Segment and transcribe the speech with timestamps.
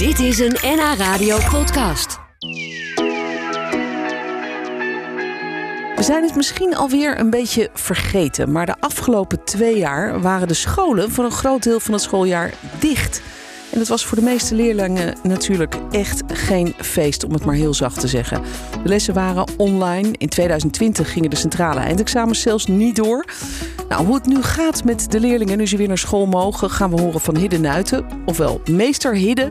[0.00, 2.18] Dit is een NH Radio podcast.
[5.96, 10.54] We zijn het misschien alweer een beetje vergeten, maar de afgelopen twee jaar waren de
[10.54, 13.22] scholen voor een groot deel van het schooljaar dicht.
[13.72, 17.74] En het was voor de meeste leerlingen natuurlijk echt geen feest, om het maar heel
[17.74, 18.42] zacht te zeggen.
[18.82, 20.08] De lessen waren online.
[20.18, 23.24] In 2020 gingen de centrale eindexamens zelfs niet door.
[23.88, 26.90] Nou, hoe het nu gaat met de leerlingen nu ze weer naar school mogen, gaan
[26.90, 28.06] we horen van Hidde Nuiten.
[28.24, 29.50] Ofwel meester Hidde.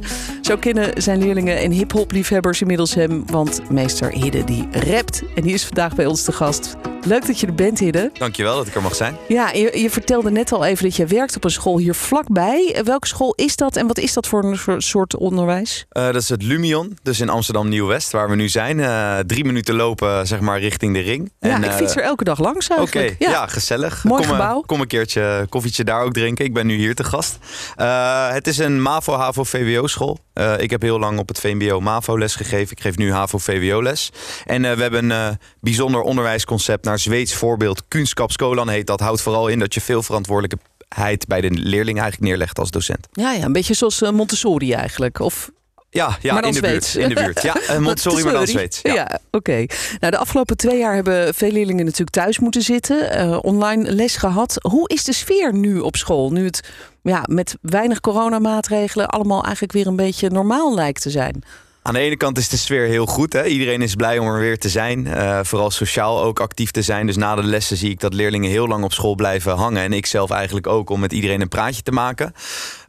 [0.49, 3.23] Zo kennen zijn leerlingen en hip-hop liefhebbers inmiddels hem.
[3.25, 5.23] Want meester Hidde die rapt.
[5.35, 6.75] En die is vandaag bij ons te gast.
[7.05, 8.09] Leuk dat je er bent, Hidde.
[8.13, 9.15] Dankjewel dat ik er mag zijn.
[9.27, 12.81] Ja, je, je vertelde net al even dat je werkt op een school hier vlakbij.
[12.83, 15.85] Welke school is dat en wat is dat voor een soort onderwijs?
[15.91, 18.77] Uh, dat is het Lumion, dus in Amsterdam Nieuw-West, waar we nu zijn.
[18.77, 21.31] Uh, drie minuten lopen, zeg maar, richting de ring.
[21.39, 23.11] Ja, en, ik fiets er elke dag langs eigenlijk.
[23.13, 23.47] Oké, ja.
[23.47, 24.03] gezellig.
[24.03, 24.61] Mooi kom, gebouw.
[24.61, 26.45] Kom een keertje koffietje daar ook drinken.
[26.45, 27.37] Ik ben nu hier te gast.
[27.77, 30.17] Uh, het is een MAVO-HAVO-VWO-school.
[30.57, 32.71] Ik heb heel lang op het VMBO-MAVO les gegeven.
[32.71, 34.11] Ik geef nu HAVO-VWO-les.
[34.45, 37.83] En we hebben een bijzonder onderwijsconcept naar Zweeds voorbeeld.
[37.87, 38.99] Kunskapskolan heet dat.
[38.99, 43.07] Houdt vooral in dat je veel verantwoordelijkheid bij de leerling eigenlijk neerlegt als docent.
[43.11, 45.19] Ja, ja een beetje zoals Montessori eigenlijk.
[45.19, 45.51] Of
[45.89, 47.41] ja, ja in, de buurt, in de buurt.
[47.41, 48.79] Ja, Montessori, maar dan Zweeds.
[48.81, 49.65] Ja, ja oké.
[49.99, 53.27] Nou, de afgelopen twee jaar hebben veel leerlingen natuurlijk thuis moeten zitten.
[53.27, 54.55] Uh, online les gehad.
[54.61, 56.31] Hoe is de sfeer nu op school?
[56.31, 56.69] Nu het
[57.03, 61.43] ja, met weinig coronamaatregelen allemaal eigenlijk weer een beetje normaal lijkt te zijn.
[61.81, 63.33] Aan de ene kant is de sfeer heel goed.
[63.33, 63.45] Hè?
[63.45, 65.05] Iedereen is blij om er weer te zijn.
[65.05, 67.05] Uh, vooral sociaal ook actief te zijn.
[67.05, 69.83] Dus na de lessen zie ik dat leerlingen heel lang op school blijven hangen.
[69.83, 72.33] En ik zelf eigenlijk ook om met iedereen een praatje te maken.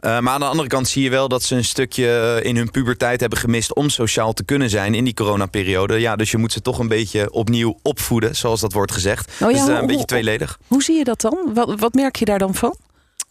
[0.01, 2.71] Uh, maar aan de andere kant zie je wel dat ze een stukje in hun
[2.71, 6.01] puberteit hebben gemist om sociaal te kunnen zijn in die coronaperiode.
[6.01, 9.33] Ja, dus je moet ze toch een beetje opnieuw opvoeden, zoals dat wordt gezegd.
[9.41, 10.59] Oh ja, dus uh, een beetje tweeledig.
[10.67, 11.39] Hoe zie je dat dan?
[11.55, 12.77] Wat, wat merk je daar dan van?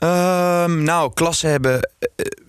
[0.03, 1.89] Um, nou, klassen hebben.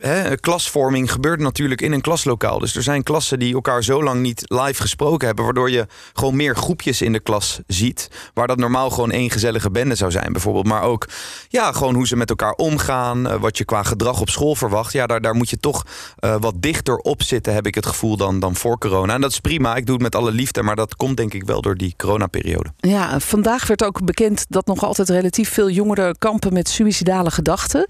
[0.00, 2.58] Uh, klasvorming gebeurt natuurlijk in een klaslokaal.
[2.58, 5.44] Dus er zijn klassen die elkaar zo lang niet live gesproken hebben.
[5.44, 8.08] Waardoor je gewoon meer groepjes in de klas ziet.
[8.34, 10.66] Waar dat normaal gewoon één gezellige bende zou zijn, bijvoorbeeld.
[10.66, 11.08] Maar ook
[11.48, 13.26] ja, gewoon hoe ze met elkaar omgaan.
[13.26, 14.92] Uh, wat je qua gedrag op school verwacht.
[14.92, 15.86] Ja, daar, daar moet je toch
[16.40, 19.14] wat dichter op zitten, heb ik het gevoel, dan, dan voor corona.
[19.14, 19.76] En dat is prima.
[19.76, 20.62] Ik doe het met alle liefde.
[20.62, 22.72] Maar dat komt denk ik wel door die coronaperiode.
[22.76, 27.86] Ja, vandaag werd ook bekend dat nog altijd relatief veel jongeren kampen met suïcidale gedachten.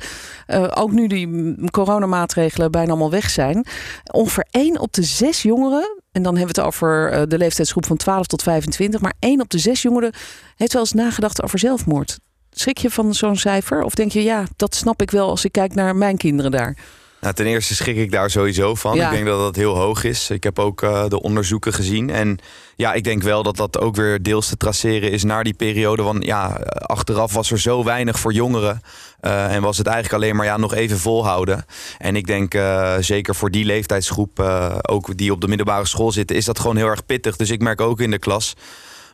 [0.49, 3.67] Uh, ook nu die coronamaatregelen bijna allemaal weg zijn.
[4.13, 7.87] Ongeveer 1 op de 6 jongeren, en dan hebben we het over uh, de leeftijdsgroep
[7.87, 10.13] van 12 tot 25, maar 1 op de 6 jongeren
[10.57, 12.19] heeft wel eens nagedacht over zelfmoord.
[12.51, 13.83] Schrik je van zo'n cijfer?
[13.83, 16.77] Of denk je, ja, dat snap ik wel als ik kijk naar mijn kinderen daar?
[17.21, 18.97] Nou, ten eerste schrik ik daar sowieso van.
[18.97, 19.05] Ja.
[19.05, 20.31] Ik denk dat dat heel hoog is.
[20.31, 22.11] Ik heb ook uh, de onderzoeken gezien.
[22.11, 22.39] En
[22.77, 26.03] ja, ik denk wel dat dat ook weer deels te traceren is naar die periode.
[26.03, 28.83] Want ja, achteraf was er zo weinig voor jongeren.
[29.21, 31.65] Uh, en was het eigenlijk alleen maar ja, nog even volhouden.
[31.99, 34.41] En ik denk uh, zeker voor die leeftijdsgroep,
[34.83, 37.37] ook die op de middelbare school zitten, is dat gewoon heel erg pittig.
[37.37, 38.55] Dus ik merk ook in de klas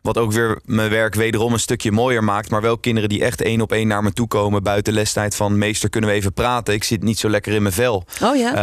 [0.06, 2.50] wat ook weer mijn werk wederom een stukje mooier maakt.
[2.50, 5.58] Maar wel kinderen die echt één op één naar me toe komen buiten lestijd van
[5.58, 6.74] meester kunnen we even praten.
[6.74, 8.04] Ik zit niet zo lekker in mijn vel.
[8.22, 8.54] Oh ja.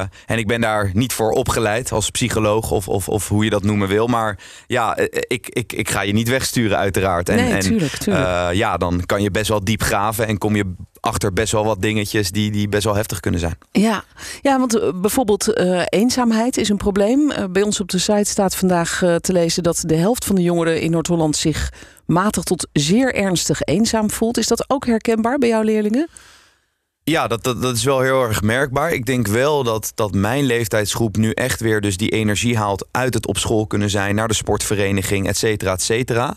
[0.00, 3.50] Uh, en ik ben daar niet voor opgeleid als psycholoog of, of, of hoe je
[3.50, 4.06] dat noemen wil.
[4.06, 7.28] Maar ja, ik, ik, ik ga je niet wegsturen uiteraard.
[7.28, 8.06] En, nee, tuurlijk.
[8.06, 11.64] Uh, ja, dan kan je best wel diep graven en kom je achter best wel
[11.64, 13.58] wat dingetjes die, die best wel heftig kunnen zijn.
[13.70, 14.04] Ja,
[14.42, 17.30] ja want uh, bijvoorbeeld uh, eenzaamheid is een probleem.
[17.30, 20.42] Uh, bij ons op de site staat vandaag te lezen dat de helft van de
[20.42, 21.72] jongeren in Noord-Holland zich
[22.06, 24.38] matig tot zeer ernstig eenzaam voelt.
[24.38, 26.08] Is dat ook herkenbaar bij jouw leerlingen?
[27.08, 28.92] Ja, dat, dat, dat, is wel heel erg merkbaar.
[28.92, 33.14] Ik denk wel dat, dat mijn leeftijdsgroep nu echt weer dus die energie haalt uit
[33.14, 36.36] het op school kunnen zijn, naar de sportvereniging, et cetera, et cetera.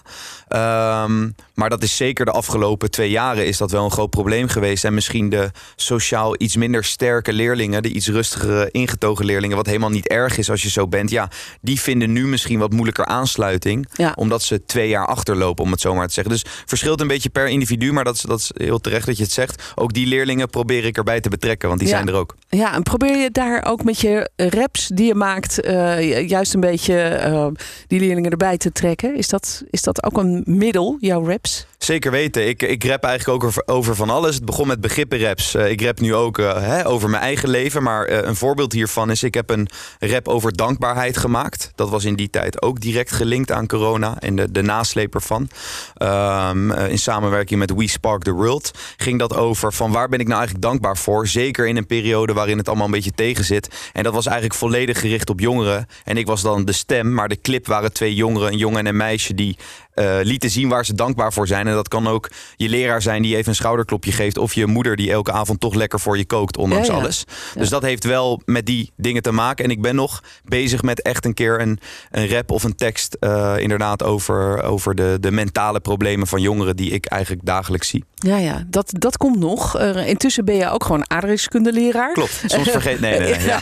[0.56, 4.48] Um, maar dat is zeker de afgelopen twee jaren is dat wel een groot probleem
[4.48, 4.84] geweest.
[4.84, 9.90] En misschien de sociaal iets minder sterke leerlingen, de iets rustigere ingetogen leerlingen, wat helemaal
[9.90, 11.10] niet erg is als je zo bent.
[11.10, 11.30] Ja,
[11.62, 13.88] die vinden nu misschien wat moeilijker aansluiting.
[13.94, 14.14] Ja.
[14.16, 16.34] Omdat ze twee jaar achterlopen, om het zo maar te zeggen.
[16.34, 19.24] Dus verschilt een beetje per individu, maar dat is, dat is heel terecht dat je
[19.24, 19.72] het zegt.
[19.76, 21.96] Ook die leerlingen probeer ik erbij te betrekken, want die ja.
[21.96, 22.36] zijn er ook.
[22.50, 26.60] Ja, en probeer je daar ook met je raps die je maakt, uh, juist een
[26.60, 27.48] beetje uh,
[27.88, 29.18] die leerlingen erbij te trekken?
[29.18, 31.66] Is dat, is dat ook een middel, jouw raps?
[31.78, 32.48] Zeker weten.
[32.48, 34.36] Ik, ik rap eigenlijk ook over, over van alles.
[34.36, 35.56] Het begon met begrippenraps.
[35.56, 37.84] Uh, ik rap nu ook uh, hè, over mijn eigen leven.
[37.84, 39.24] Maar uh, een voorbeeld hiervan is...
[39.24, 39.68] ik heb een
[40.00, 41.72] rap over dankbaarheid gemaakt.
[41.76, 44.20] Dat was in die tijd ook direct gelinkt aan corona.
[44.20, 45.50] En de, de nasleep ervan.
[45.98, 48.72] Um, in samenwerking met We Spark the World...
[48.98, 51.28] ging dat over van waar ben ik nou eigenlijk dankbaar voor.
[51.28, 53.90] Zeker in een periode waarin het allemaal een beetje tegen zit.
[53.94, 55.88] En dat was eigenlijk volledig gericht op jongeren.
[56.04, 57.14] En ik was dan de stem.
[57.14, 59.34] Maar de clip waren twee jongeren, een jongen en een meisje...
[59.34, 59.58] die
[59.96, 61.68] uh, lieten zien waar ze dankbaar voor zijn.
[61.68, 64.38] En dat kan ook je leraar zijn die even een schouderklopje geeft.
[64.38, 67.24] Of je moeder die elke avond toch lekker voor je kookt, ondanks alles.
[67.56, 69.66] Dus dat heeft wel met die dingen te maken.
[69.66, 71.80] En ik ben nog bezig met echt een keer een,
[72.12, 73.18] een rap of een tekst.
[73.20, 78.04] Uh, inderdaad, over, over de, de mentale problemen van jongeren die ik eigenlijk dagelijks zie.
[78.14, 79.80] Ja, ja, dat, dat komt nog.
[79.80, 82.14] Uh, intussen ben je ook gewoon aardrijkskundeleraar.
[82.14, 83.00] Klopt, soms vergeet.
[83.00, 83.60] Nee, nee, nee ja.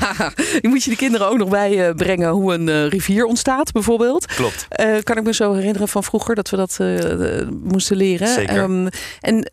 [0.61, 4.25] Je moet je de kinderen ook nog bij brengen hoe een rivier ontstaat, bijvoorbeeld.
[4.25, 4.67] Klopt.
[5.03, 6.79] kan ik me zo herinneren van vroeger dat we dat
[7.63, 8.27] moesten leren.
[8.27, 8.57] Zeker.
[8.57, 8.87] Um,
[9.19, 9.47] en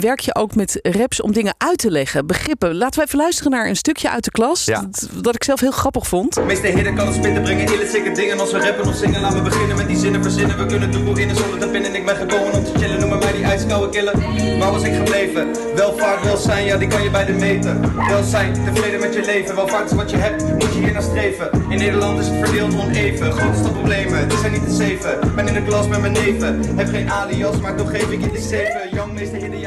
[0.00, 2.76] werk je ook met raps om dingen uit te leggen, begrippen.
[2.76, 4.64] Laten we even luisteren naar een stukje uit de klas.
[4.64, 4.80] Ja.
[4.80, 6.44] Dat, dat, ik zelf heel grappig vond.
[6.44, 8.40] Meeste heren kan het spitten brengen, ille zeker dingen.
[8.40, 10.58] Als we rappen of zingen, laten we beginnen met die zinnen verzinnen.
[10.58, 11.94] We kunnen de boel in zonder te pinnen.
[11.94, 14.58] Ik ben gekomen om te chillen, noemen mij die ijskoude killen.
[14.58, 15.46] Waar was ik gebleven?
[15.74, 17.96] Welvaart, welzijn, ja die kan je bij de meten.
[18.08, 19.54] Welzijn, tevreden met je leven.
[19.54, 21.50] Welvaart is wat je hebt, moet je hier naar streven.
[21.68, 23.32] In Nederland is het verdeeld oneven.
[23.32, 25.34] Grootste problemen, het zijn niet te zeven.
[25.34, 26.76] Ben in de klas met mijn neven.
[26.76, 28.87] Heb geen alias, maar toch geef ik je die zeven.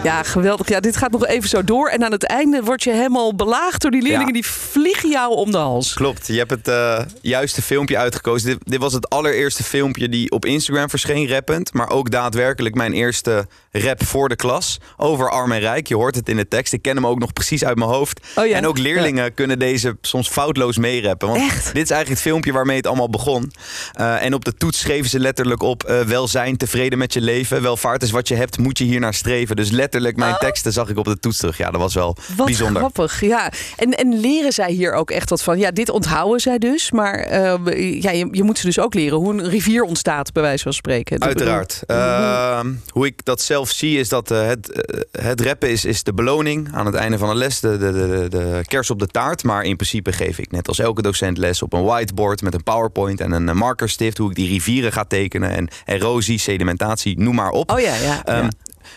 [0.03, 0.69] Ja, geweldig.
[0.69, 1.89] Ja, dit gaat nog even zo door.
[1.89, 4.33] En aan het einde word je helemaal belaagd door die leerlingen.
[4.33, 5.93] Die vliegen jou om de hals.
[5.93, 6.27] Klopt.
[6.27, 8.49] Je hebt het uh, juiste filmpje uitgekozen.
[8.49, 11.73] Dit, dit, was het allereerste filmpje die op Instagram verscheen, rappend.
[11.73, 14.79] Maar ook daadwerkelijk mijn eerste rap voor de klas.
[14.97, 15.88] Over arm en rijk.
[15.88, 16.73] Je hoort het in de tekst.
[16.73, 18.27] Ik ken hem ook nog precies uit mijn hoofd.
[18.35, 18.55] Oh ja.
[18.55, 21.27] En ook leerlingen kunnen deze soms foutloos meerappen.
[21.27, 21.73] Want Echt?
[21.73, 23.51] dit is eigenlijk het filmpje waarmee het allemaal begon.
[23.99, 25.89] Uh, en op de toets schreven ze letterlijk op...
[25.89, 27.61] Uh, welzijn, tevreden met je leven.
[27.61, 29.31] Welvaart is wat je hebt, moet je hier naar streven.
[29.31, 30.39] Dus letterlijk mijn oh.
[30.39, 31.57] teksten zag ik op de toets terug.
[31.57, 32.81] Ja, dat was wel wat bijzonder.
[32.81, 33.51] grappig, ja.
[33.78, 35.57] En, en leren zij hier ook echt wat van?
[35.57, 36.92] Ja, dit onthouden zij dus.
[36.92, 40.44] Maar uh, ja, je, je, moet ze dus ook leren hoe een rivier ontstaat, bij
[40.44, 41.22] wijze van spreken.
[41.22, 41.83] Uiteraard.
[41.88, 46.13] Uh, hoe ik dat zelf zie is dat uh, het, het rappen is, is de
[46.13, 47.60] beloning aan het einde van de les.
[47.60, 49.44] De, de, de, de kers op de taart.
[49.44, 52.63] Maar in principe geef ik net als elke docent les op een whiteboard met een
[52.63, 54.18] powerpoint en een markerstift.
[54.18, 55.50] Hoe ik die rivieren ga tekenen.
[55.50, 57.72] En erosie, sedimentatie, noem maar op.
[57.72, 58.38] Oh ja, ja.
[58.38, 58.50] Um, ja.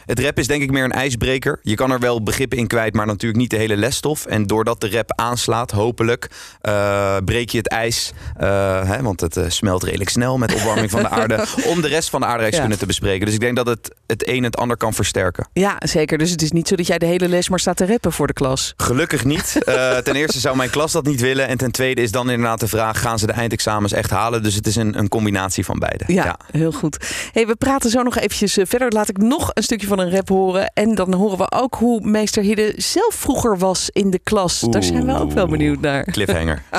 [0.04, 1.58] Het rap is denk ik meer een ijsbreker.
[1.62, 4.26] Je kan er wel begrippen in kwijt, maar natuurlijk niet de hele lesstof.
[4.26, 6.30] En doordat de rap aanslaat, hopelijk,
[6.62, 8.12] uh, breek je het ijs.
[8.40, 11.44] Uh, hè, want het uh, smelt redelijk snel met opwarming van de aarde.
[11.66, 12.78] Om de rest van de aardrijkskunde ja.
[12.78, 13.24] te bespreken.
[13.24, 15.48] Dus ik denk dat het het een het ander kan versterken.
[15.52, 16.18] Ja, zeker.
[16.18, 18.26] Dus het is niet zo dat jij de hele les maar staat te rappen voor
[18.26, 18.74] de klas.
[18.76, 19.52] Gelukkig niet.
[20.04, 21.48] ten eerste zou mijn klas dat niet willen.
[21.48, 24.42] En ten tweede is dan inderdaad de vraag, gaan ze de eindexamens echt halen?
[24.42, 26.04] Dus het is een, een combinatie van beide.
[26.06, 26.38] Ja, ja.
[26.50, 26.96] heel goed.
[27.32, 28.92] Hey, we praten zo nog eventjes verder.
[28.92, 30.70] Laat ik nog een stukje van een rap horen.
[30.74, 34.60] En dan horen we ook hoe meester Hidde zelf vroeger was in de klas.
[34.60, 36.04] Daar zijn we ook wel benieuwd naar.
[36.04, 36.62] Cliffhanger.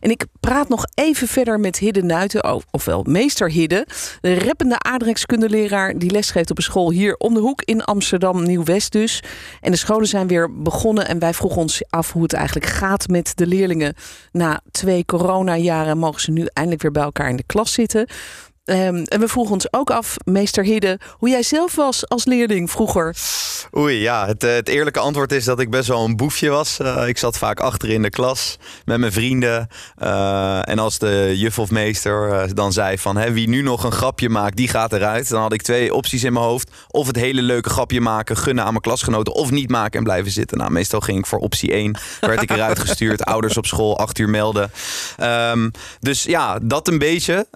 [0.00, 3.86] En ik praat nog even verder met Hidde Nuiten, ofwel meester Hidde.
[4.20, 8.92] De rappende aardrijkskundeleraar die lesgeeft op een school hier om de hoek in Amsterdam Nieuw-West
[8.92, 9.22] dus.
[9.60, 13.08] En de scholen zijn weer begonnen en wij vroegen ons af hoe het eigenlijk gaat
[13.08, 13.94] met de leerlingen.
[14.32, 18.06] Na twee coronajaren mogen ze nu eindelijk weer bij elkaar in de klas zitten.
[18.68, 22.70] Um, en we vroegen ons ook af, meester Hidde, hoe jij zelf was als leerling
[22.70, 23.14] vroeger.
[23.76, 26.78] Oei, ja, het, het eerlijke antwoord is dat ik best wel een boefje was.
[26.82, 29.68] Uh, ik zat vaak achter in de klas met mijn vrienden.
[30.02, 33.84] Uh, en als de juf of meester uh, dan zei van hè, wie nu nog
[33.84, 35.28] een grapje maakt, die gaat eruit.
[35.28, 36.70] Dan had ik twee opties in mijn hoofd.
[36.88, 39.32] Of het hele leuke grapje maken, gunnen aan mijn klasgenoten.
[39.32, 40.58] Of niet maken en blijven zitten.
[40.58, 41.98] Nou, meestal ging ik voor optie 1.
[42.20, 44.70] Werd ik eruit gestuurd, ouders op school, acht uur melden.
[45.22, 45.70] Um,
[46.00, 47.46] dus ja, dat een beetje.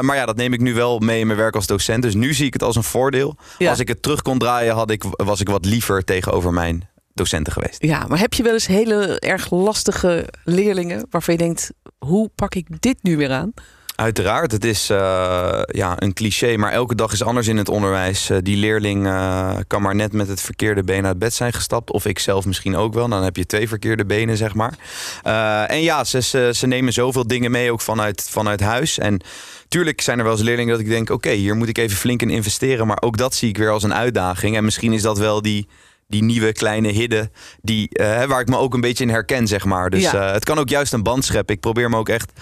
[0.00, 2.02] maar ja, dat neem ik nu wel mee in mijn werk als docent.
[2.02, 3.36] Dus nu zie ik het als een voordeel.
[3.58, 3.70] Ja.
[3.70, 7.52] Als ik het terug kon draaien, had ik, was ik wat liever tegenover mijn docenten
[7.52, 7.82] geweest.
[7.82, 12.54] Ja, maar heb je wel eens hele erg lastige leerlingen waarvan je denkt: hoe pak
[12.54, 13.52] ik dit nu weer aan?
[13.98, 18.30] Uiteraard, het is uh, ja, een cliché, maar elke dag is anders in het onderwijs.
[18.30, 21.92] Uh, die leerling uh, kan maar net met het verkeerde been uit bed zijn gestapt.
[21.92, 23.08] Of ik zelf misschien ook wel.
[23.08, 24.74] Dan heb je twee verkeerde benen, zeg maar.
[25.68, 28.98] en ja, ze, ze, ze, nemen zoveel dingen mee, ook vanuit, vanuit huis.
[28.98, 29.20] En
[29.68, 31.10] tuurlijk zijn er wel eens leerlingen dat ik denk...
[31.10, 32.86] oké, okay, hier moet ik even flink in investeren.
[32.86, 34.56] Maar ook dat zie ik weer als een uitdaging.
[34.56, 35.68] En misschien is dat wel die
[36.06, 39.64] die nieuwe kleine hidden die, uh, waar ik me ook een beetje in herken, zeg
[39.64, 39.90] maar.
[39.90, 40.14] Dus ja.
[40.14, 41.54] uh, het kan ook juist een band scheppen.
[41.54, 42.32] Ik probeer me ook echt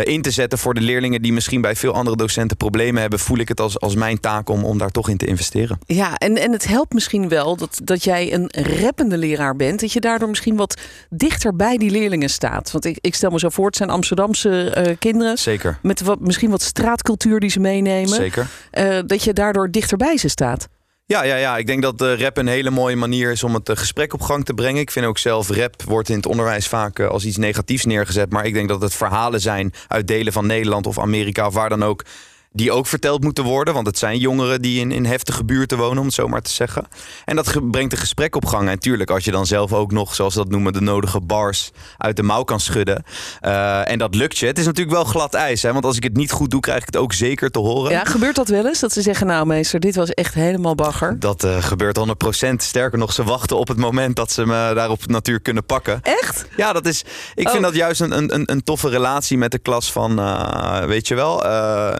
[0.00, 3.38] in te zetten voor de leerlingen die misschien bij veel andere docenten problemen hebben, voel
[3.38, 5.78] ik het als, als mijn taak om, om daar toch in te investeren.
[5.86, 9.92] Ja, en, en het helpt misschien wel dat, dat jij een rappende leraar bent, dat
[9.92, 10.80] je daardoor misschien wat
[11.10, 12.70] dichter bij die leerlingen staat.
[12.70, 15.38] Want ik, ik stel me zo voor, het zijn Amsterdamse uh, kinderen.
[15.38, 15.78] Zeker.
[15.82, 18.08] Met wat, misschien wat straatcultuur die ze meenemen.
[18.08, 18.46] Zeker.
[18.78, 20.68] Uh, dat je daardoor dichter bij ze staat.
[21.12, 23.68] Ja, ja, ja, ik denk dat uh, rap een hele mooie manier is om het
[23.68, 24.80] uh, gesprek op gang te brengen.
[24.80, 28.32] Ik vind ook zelf rap wordt in het onderwijs vaak uh, als iets negatiefs neergezet.
[28.32, 31.68] Maar ik denk dat het verhalen zijn uit delen van Nederland of Amerika of waar
[31.68, 32.04] dan ook
[32.52, 33.74] die ook verteld moeten worden.
[33.74, 36.50] Want het zijn jongeren die in, in heftige buurten wonen, om het zo maar te
[36.50, 36.86] zeggen.
[37.24, 38.68] En dat brengt een gesprek op gang.
[38.68, 41.70] En tuurlijk, als je dan zelf ook nog, zoals ze dat noemen, de nodige bars
[41.98, 43.04] uit de mouw kan schudden.
[43.42, 44.46] Uh, en dat lukt je.
[44.46, 45.62] Het is natuurlijk wel glad ijs.
[45.62, 45.72] Hè?
[45.72, 47.90] Want als ik het niet goed doe, krijg ik het ook zeker te horen.
[47.90, 48.80] Ja, gebeurt dat wel eens?
[48.80, 51.18] Dat ze zeggen, nou meester, dit was echt helemaal bagger.
[51.18, 52.54] Dat uh, gebeurt 100%.
[52.56, 56.00] Sterker nog, ze wachten op het moment dat ze me daarop natuur kunnen pakken.
[56.02, 56.46] Echt?
[56.56, 57.04] Ja, dat is.
[57.34, 57.70] Ik vind oh.
[57.70, 61.44] dat juist een, een, een toffe relatie met de klas van, uh, weet je wel,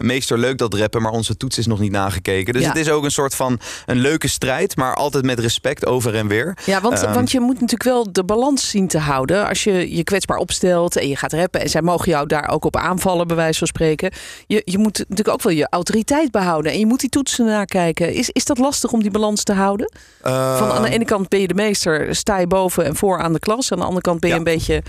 [0.01, 2.53] meester leuk dat rappen, maar onze toets is nog niet nagekeken.
[2.53, 6.15] Dus het is ook een soort van een leuke strijd, maar altijd met respect over
[6.15, 6.57] en weer.
[6.65, 9.47] Ja, want, ehm, want je moet natuurlijk wel de balans zien te houden.
[9.47, 12.65] Als je je kwetsbaar opstelt en je gaat rappen en zij mogen jou daar ook
[12.65, 14.11] op aanvallen, bij wijze van spreken.
[14.47, 18.13] Je, je moet natuurlijk ook wel je autoriteit behouden en je moet die toetsen nakijken.
[18.13, 19.91] Is, is dat lastig om die balans te houden?
[20.21, 23.33] Van aan de ene kant ben je de meester, sta je boven en voor aan
[23.33, 23.71] de klas.
[23.71, 24.83] Aan de andere kant ben je een beetje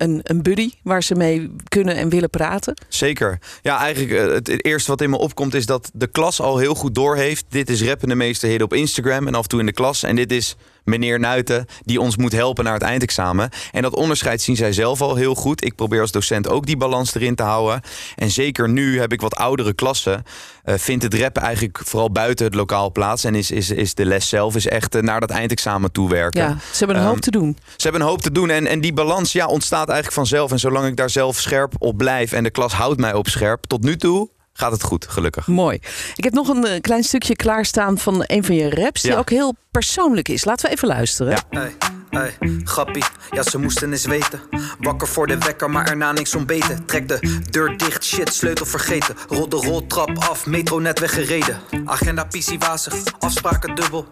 [0.00, 2.74] een, een buddy waar ze mee kunnen en willen praten?
[2.88, 3.38] Zeker.
[3.62, 6.74] Ja, eigenlijk eh, het eerste wat in me opkomt is dat de klas al heel
[6.74, 7.44] goed doorheeft.
[7.48, 10.02] Dit is rappende meesterheden op Instagram en af en toe in de klas.
[10.02, 13.50] En dit is meneer Nuiten die ons moet helpen naar het eindexamen.
[13.70, 15.64] En dat onderscheid zien zij zelf al heel goed.
[15.64, 17.80] Ik probeer als docent ook die balans erin te houden.
[18.16, 20.22] En zeker nu heb ik wat oudere klassen.
[20.64, 23.24] Uh, vindt het rap eigenlijk vooral buiten het lokaal plaats.
[23.24, 26.42] En is, is, is de les zelf is echt uh, naar dat eindexamen toe werken.
[26.42, 27.56] Ja, ze hebben een hoop ehm, te doen.
[27.76, 28.50] Ze hebben een hoop te doen.
[28.50, 30.50] En, en die balans ja, ontstaat eigenlijk vanzelf.
[30.50, 33.64] En zolang ik daar zelf scherp op blijf en de klas houdt mij op scherp.
[33.66, 34.28] Tot nu toe
[34.60, 35.46] gaat het goed, gelukkig.
[35.46, 35.78] Mooi.
[36.14, 39.30] Ik heb nog een uh, klein stukje klaarstaan van een van je raps, die ook
[39.30, 40.44] heel persoonlijk is.
[40.44, 41.32] Laten we even luisteren.
[41.32, 41.60] Ja.
[41.60, 41.72] Hey,
[42.10, 44.40] hey, grappie, ja ze moesten eens weten.
[44.80, 46.84] Wakker voor de wekker, maar erna niks ontbeten.
[46.84, 49.16] Trek de deur dicht, shit, sleutel vergeten.
[49.28, 51.60] Rol de roltrap af, metro net weggereden.
[51.84, 52.26] Agenda
[52.58, 54.06] wazig, afspraken dubbel.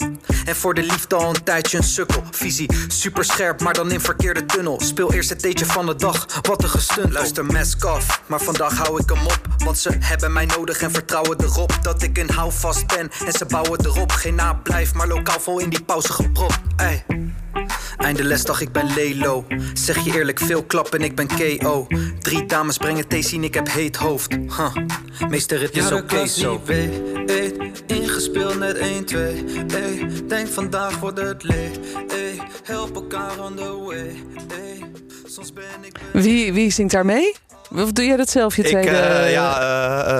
[0.45, 2.23] En voor de liefde al een tijdje een sukkel.
[2.31, 4.81] Visie super scherp, maar dan in verkeerde tunnel.
[4.81, 7.13] Speel eerst het theetje van de dag, wat een gestunt.
[7.13, 9.41] Luister, mask af, maar vandaag hou ik hem op.
[9.65, 13.11] Want ze hebben mij nodig en vertrouwen erop dat ik een houvast ben.
[13.27, 16.59] En ze bouwen erop, geen nablijf, maar lokaal vol in die pauze gepropt.
[16.77, 17.18] Ey.
[17.97, 19.47] Einde lesdag, ik ben Lelo.
[19.73, 21.87] Zeg je eerlijk, veel klappen, ik ben KO.
[22.19, 24.33] Drie dames brengen thee, zien, ik heb heet hoofd.
[24.33, 24.75] Huh.
[25.29, 26.61] Meester, het is oké okay, zo.
[26.65, 26.93] Weet,
[27.87, 29.45] ingespeeld net 1, 2.
[29.75, 31.71] Ey, denk vandaag wordt het leeg.
[32.09, 34.15] Ey, help elkaar on the way.
[34.49, 34.91] Ey,
[35.27, 35.99] soms ben ik...
[36.13, 37.35] Wie, wie zingt daar mee?
[37.75, 38.89] Of doe jij dat zelf, je tweede?
[38.89, 39.61] Ik, uh, ja,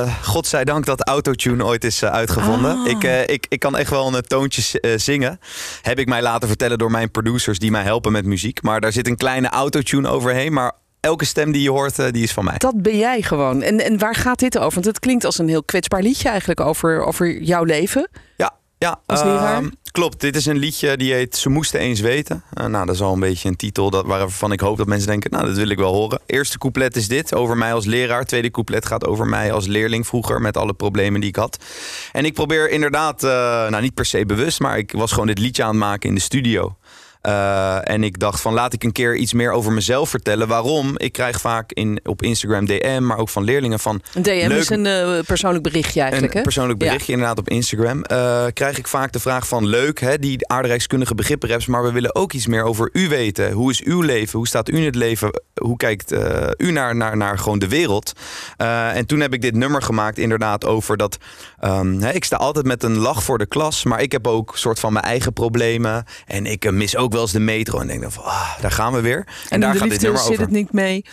[0.01, 2.79] uh, uh, godzijdank dat autotune ooit is uitgevonden.
[2.79, 2.87] Ah.
[2.87, 5.41] Ik, ik, ik kan echt wel een toontje zingen.
[5.83, 8.63] Heb ik mij laten vertellen door mijn producers die mij helpen met muziek.
[8.63, 10.53] Maar daar zit een kleine autotune overheen.
[10.53, 12.59] Maar elke stem die je hoort, die is van mij.
[12.59, 13.63] Dat ben jij gewoon.
[13.63, 14.73] En, en waar gaat dit over?
[14.73, 18.09] Want het klinkt als een heel kwetsbaar liedje eigenlijk over, over jouw leven.
[18.37, 19.59] Ja, ja, uh,
[19.93, 20.21] klopt.
[20.21, 22.43] Dit is een liedje die heet Ze moesten eens weten.
[22.55, 25.09] Uh, nou, dat is al een beetje een titel dat, waarvan ik hoop dat mensen
[25.09, 25.31] denken...
[25.31, 26.21] nou, dat wil ik wel horen.
[26.27, 28.25] Eerste couplet is dit, over mij als leraar.
[28.25, 30.41] Tweede couplet gaat over mij als leerling vroeger...
[30.41, 31.65] met alle problemen die ik had.
[32.13, 33.31] En ik probeer inderdaad, uh,
[33.69, 34.61] nou niet per se bewust...
[34.61, 36.77] maar ik was gewoon dit liedje aan het maken in de studio.
[37.23, 40.49] Uh, en ik dacht van laat ik een keer iets meer over mezelf vertellen.
[40.49, 40.93] Waarom?
[40.97, 44.03] Ik krijg vaak in, op Instagram DM, maar ook van leerlingen van...
[44.15, 48.05] Een DM is een uh, persoonlijk berichtje eigenlijk, Een persoonlijk berichtje inderdaad op Instagram.
[48.13, 51.93] Uh, krijg ik vaak de vraag van leuk, hè, die aardrijkskundige begrippen reps, maar we
[51.93, 53.53] willen ook iets meer over u weten.
[53.53, 54.39] Hoe is uw leven?
[54.39, 55.43] Hoe staat u in het leven?
[55.55, 56.13] Hoe kijkt
[56.57, 58.13] u naar, naar, naar gewoon de wereld?
[58.57, 61.19] en toen heb ik dit nummer gemaakt inderdaad over dat...
[61.65, 64.53] Um, hè, ik sta altijd met een lach voor de klas, maar ik heb ook
[64.57, 66.05] soort van mijn eigen problemen.
[66.27, 68.93] En ik mis ook wel eens de metro en denk dan van, ah, daar gaan
[68.93, 69.27] we weer.
[69.49, 70.33] En, daar gaat dit nummer over.
[70.33, 71.05] zit het niet mee.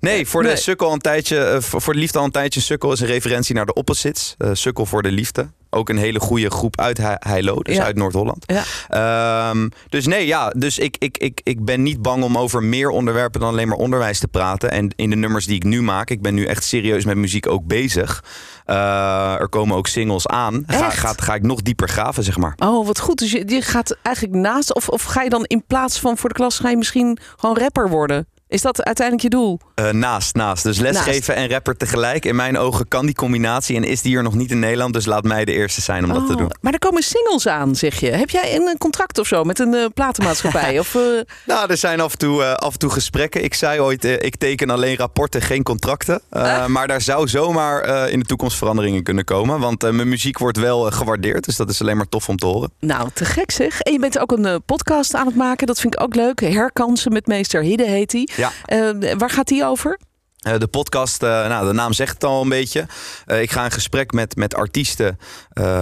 [0.00, 2.60] Nee, voor de sukkel een tijdje, uh, voor de liefde al een tijdje.
[2.60, 4.34] Sukkel is een referentie naar de opposites.
[4.38, 5.48] Uh, sukkel voor de liefde.
[5.74, 8.44] Ook een hele goede groep uit Heilo, dus uit Noord-Holland.
[8.46, 9.50] Ja.
[9.50, 12.88] Um, dus nee, ja, dus ik, ik, ik, ik ben niet bang om over meer
[12.88, 14.70] onderwerpen dan alleen maar onderwijs te praten.
[14.70, 17.48] En in de nummers die ik nu maak, ik ben nu echt serieus met muziek
[17.48, 18.24] ook bezig.
[18.66, 20.64] Uh, er komen ook singles aan.
[20.66, 22.54] Ga, ga, ga, ik nog dieper graven, zeg maar.
[22.56, 23.18] Oh, wat goed.
[23.18, 26.28] Dus je, je gaat eigenlijk naast, of, of ga je dan in plaats van voor
[26.28, 28.26] de klas, ga je misschien gewoon rapper worden?
[28.54, 29.60] Is dat uiteindelijk je doel?
[29.80, 30.62] Uh, naast, naast.
[30.62, 32.24] Dus lesgeven en rapper tegelijk.
[32.24, 34.92] In mijn ogen kan die combinatie en is die er nog niet in Nederland.
[34.92, 36.50] Dus laat mij de eerste zijn om dat te oh, doen.
[36.60, 38.10] Maar er komen singles aan, zeg je.
[38.10, 40.78] Heb jij een contract of zo met een uh, platenmaatschappij?
[40.84, 41.02] of, uh...
[41.46, 43.44] Nou, er zijn af en toe, af en toe gesprekken.
[43.44, 46.20] Ik zei ooit, ik teken alleen rapporten, geen contracten.
[46.30, 46.66] Ah.
[46.66, 49.60] Maar daar zou zomaar in de toekomst veranderingen kunnen komen.
[49.60, 51.44] Want mijn muziek wordt wel gewaardeerd.
[51.44, 52.70] Dus dat is alleen maar tof om te horen.
[52.80, 53.80] Nou, te gek zeg.
[53.80, 55.66] En je bent ook een podcast aan het maken.
[55.66, 56.40] Dat vind ik ook leuk.
[56.40, 58.28] Herkansen met meester Hidde heet hij.
[58.36, 58.43] Ja.
[58.72, 59.98] Uh, waar gaat die over?
[60.46, 62.86] Uh, de podcast, uh, nou, de naam zegt het al een beetje.
[63.26, 65.18] Uh, ik ga in gesprek met, met artiesten,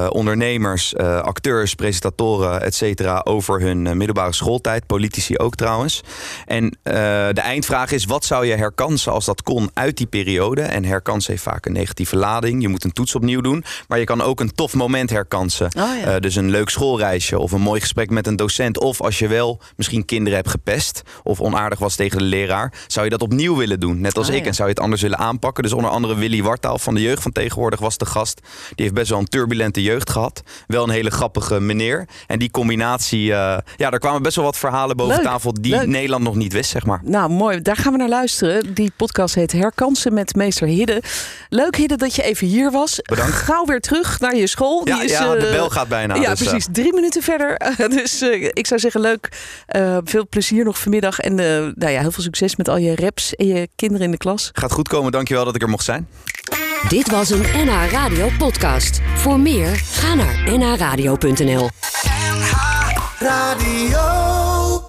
[0.08, 4.86] ondernemers, acteurs, presentatoren, et cetera, over hun middelbare schooltijd.
[4.86, 6.00] Politici ook trouwens.
[6.46, 10.62] En de eindvraag is: wat zou je herkansen als dat kon uit die periode?
[10.62, 12.62] En herkansen heeft vaak een negatieve lading.
[12.62, 13.64] Je moet een toets opnieuw doen.
[13.88, 15.66] Maar je kan ook een tof moment herkansen.
[15.78, 16.20] Oh, ja.
[16.20, 18.78] dus een leuk schoolreisje of een mooi gesprek met een docent.
[18.78, 23.04] Of als je wel misschien kinderen hebt gepest of onaardig was tegen de leraar, zou
[23.04, 24.00] je dat opnieuw willen doen.
[24.00, 24.50] Net als oh, ik.
[24.52, 25.62] En zou je het anders willen aanpakken.
[25.62, 28.40] Dus onder andere Willy Wartaal van de jeugd van tegenwoordig was de gast.
[28.42, 30.42] Die heeft best wel een turbulente jeugd gehad.
[30.66, 32.08] Wel een hele grappige meneer.
[32.26, 36.24] En die combinatie, uh, ja, daar kwamen best wel wat verhalen boven tafel die Nederland
[36.24, 37.00] nog niet wist, zeg maar.
[37.04, 37.62] Nou, mooi.
[37.62, 38.74] Daar gaan we naar luisteren.
[38.74, 41.02] Die podcast heet Herkansen met meester Hidde.
[41.48, 43.00] Leuk Hidde dat je even hier was.
[43.02, 43.32] Bedankt.
[43.32, 44.84] Gauw weer terug naar je school.
[44.84, 46.14] Die ja, is, ja, de bel gaat bijna.
[46.14, 46.66] Ja, dus, precies.
[46.66, 46.72] Uh...
[46.72, 47.74] Drie minuten verder.
[47.96, 49.28] dus uh, ik zou zeggen leuk.
[50.04, 51.20] veel plezier nog vanmiddag.
[51.20, 54.16] En nou ja, heel veel succes met al je raps en je kinderen in de
[54.16, 54.41] klas.
[54.52, 55.12] Gaat goed komen.
[55.12, 56.08] Dankjewel dat ik er mocht zijn.
[56.88, 59.00] Dit was een NH Radio podcast.
[59.14, 61.70] Voor meer, ga naar nhradio.nl
[62.08, 64.41] NH Radio